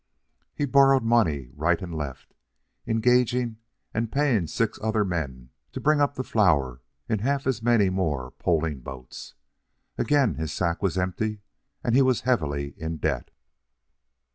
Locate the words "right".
1.53-1.79